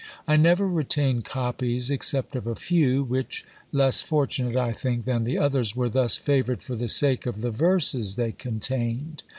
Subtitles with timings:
[0.27, 5.37] I never retained copies except of a few, which, less fortunate, I think, than the
[5.37, 9.21] others, were thus favoured for the sake of the verses they contained.